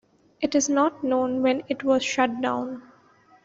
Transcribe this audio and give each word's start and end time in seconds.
It 0.41 0.55
is 0.55 0.67
not 0.67 1.03
known 1.03 1.43
when 1.43 1.61
it 1.69 1.83
was 1.83 2.03
shut 2.03 2.41
down. 2.41 2.81